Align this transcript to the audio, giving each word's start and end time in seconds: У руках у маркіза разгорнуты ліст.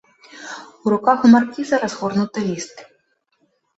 У 0.85 0.93
руках 0.93 1.27
у 1.29 1.31
маркіза 1.35 1.75
разгорнуты 1.85 2.39
ліст. 2.49 2.87